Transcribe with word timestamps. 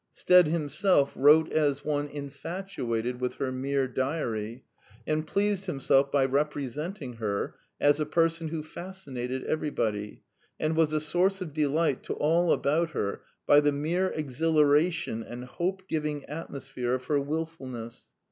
Stead 0.11 0.47
himself 0.47 1.13
wrote 1.15 1.51
as 1.51 1.85
one 1.85 2.07
infatuated 2.07 3.21
with 3.21 3.35
her 3.35 3.51
mere 3.51 3.87
diary, 3.87 4.63
and 5.05 5.27
pleased 5.27 5.67
himself 5.67 6.11
by 6.11 6.25
repre 6.25 6.65
senting 6.67 7.17
her 7.17 7.53
as 7.79 7.99
a 7.99 8.05
person 8.07 8.47
who 8.47 8.63
fascinated 8.63 9.43
everybody, 9.43 10.23
and 10.59 10.75
was 10.75 10.91
a 10.91 10.99
source 10.99 11.39
of 11.39 11.53
delight 11.53 12.01
to 12.01 12.13
all 12.13 12.51
about 12.51 12.89
her 12.89 13.21
by 13.45 13.59
the 13.59 13.71
mere 13.71 14.07
exhilaration 14.15 15.21
and 15.21 15.45
hope 15.45 15.87
giving 15.87 16.25
atmosphere 16.25 16.95
of 16.95 17.05
her 17.05 17.19
wilfulness. 17.19 18.05